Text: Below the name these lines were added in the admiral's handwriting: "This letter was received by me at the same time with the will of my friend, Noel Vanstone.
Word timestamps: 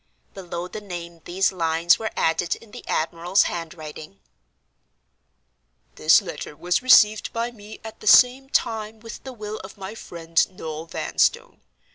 Below 0.33 0.67
the 0.67 0.81
name 0.81 1.21
these 1.25 1.51
lines 1.51 1.99
were 1.99 2.09
added 2.17 2.55
in 2.55 2.71
the 2.71 2.83
admiral's 2.87 3.43
handwriting: 3.43 4.19
"This 5.93 6.23
letter 6.23 6.55
was 6.55 6.81
received 6.81 7.31
by 7.33 7.51
me 7.51 7.79
at 7.83 7.99
the 7.99 8.07
same 8.07 8.49
time 8.49 8.99
with 8.99 9.23
the 9.23 9.31
will 9.31 9.59
of 9.59 9.77
my 9.77 9.93
friend, 9.93 10.43
Noel 10.49 10.87
Vanstone. 10.87 11.61